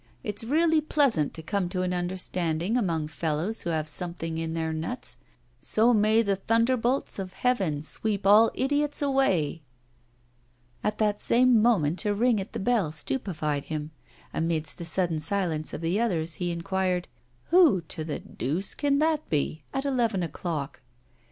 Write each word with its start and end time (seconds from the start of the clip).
It's 0.23 0.43
really 0.43 0.81
pleasant 0.81 1.31
to 1.35 1.43
come 1.43 1.69
to 1.69 1.83
an 1.83 1.93
understanding 1.93 2.75
among 2.75 3.07
fellows 3.07 3.61
who 3.61 3.69
have 3.69 3.87
something 3.87 4.39
in 4.39 4.55
their 4.55 4.73
nuts, 4.73 5.15
so 5.59 5.93
may 5.93 6.23
the 6.23 6.37
thunderbolts 6.37 7.19
of 7.19 7.33
heaven 7.33 7.83
sweep 7.83 8.25
all 8.25 8.49
idiots 8.55 9.03
away!' 9.03 9.61
At 10.83 10.97
that 10.97 11.19
same 11.19 11.61
moment 11.61 12.03
a 12.05 12.15
ring 12.15 12.39
at 12.41 12.53
the 12.53 12.59
bell 12.59 12.91
stupefied 12.91 13.65
him. 13.65 13.91
Amidst 14.33 14.79
the 14.79 14.85
sudden 14.85 15.19
silence 15.19 15.71
of 15.71 15.81
the 15.81 15.99
others, 15.99 16.33
he 16.41 16.49
inquired 16.49 17.07
'Who, 17.51 17.81
to 17.81 18.03
the 18.03 18.17
deuce, 18.19 18.73
can 18.73 18.97
that 18.97 19.29
be 19.29 19.61
at 19.71 19.85
eleven 19.85 20.23
o'clock? 20.23 20.81